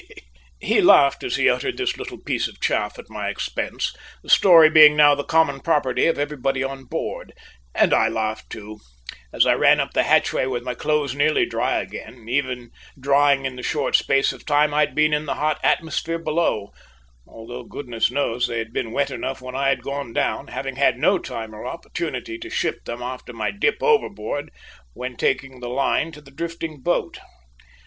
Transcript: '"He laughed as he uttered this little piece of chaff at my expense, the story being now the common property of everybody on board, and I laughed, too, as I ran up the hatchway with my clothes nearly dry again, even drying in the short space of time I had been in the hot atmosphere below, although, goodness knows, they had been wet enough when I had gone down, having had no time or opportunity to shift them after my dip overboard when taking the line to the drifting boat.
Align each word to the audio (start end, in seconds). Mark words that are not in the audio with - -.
'"He 0.59 0.81
laughed 0.81 1.23
as 1.23 1.35
he 1.35 1.47
uttered 1.47 1.77
this 1.77 1.95
little 1.95 2.17
piece 2.17 2.47
of 2.47 2.59
chaff 2.59 2.97
at 2.97 3.07
my 3.07 3.29
expense, 3.29 3.95
the 4.23 4.31
story 4.31 4.67
being 4.67 4.95
now 4.97 5.13
the 5.13 5.23
common 5.23 5.59
property 5.59 6.07
of 6.07 6.17
everybody 6.17 6.63
on 6.63 6.85
board, 6.85 7.33
and 7.75 7.93
I 7.93 8.07
laughed, 8.07 8.49
too, 8.49 8.79
as 9.31 9.45
I 9.45 9.53
ran 9.53 9.79
up 9.79 9.93
the 9.93 10.01
hatchway 10.01 10.47
with 10.47 10.63
my 10.63 10.73
clothes 10.73 11.13
nearly 11.13 11.45
dry 11.45 11.79
again, 11.81 12.27
even 12.27 12.71
drying 12.99 13.45
in 13.45 13.57
the 13.57 13.61
short 13.61 13.95
space 13.95 14.33
of 14.33 14.43
time 14.43 14.73
I 14.73 14.79
had 14.79 14.95
been 14.95 15.13
in 15.13 15.27
the 15.27 15.35
hot 15.35 15.59
atmosphere 15.63 16.17
below, 16.17 16.71
although, 17.27 17.61
goodness 17.63 18.09
knows, 18.09 18.47
they 18.47 18.57
had 18.57 18.73
been 18.73 18.93
wet 18.93 19.11
enough 19.11 19.39
when 19.39 19.53
I 19.55 19.69
had 19.69 19.83
gone 19.83 20.13
down, 20.13 20.47
having 20.47 20.77
had 20.77 20.97
no 20.97 21.19
time 21.19 21.53
or 21.53 21.67
opportunity 21.67 22.39
to 22.39 22.49
shift 22.49 22.85
them 22.85 23.03
after 23.03 23.33
my 23.33 23.51
dip 23.51 23.83
overboard 23.83 24.49
when 24.93 25.15
taking 25.15 25.59
the 25.59 25.69
line 25.69 26.11
to 26.13 26.21
the 26.21 26.31
drifting 26.31 26.81
boat. 26.81 27.19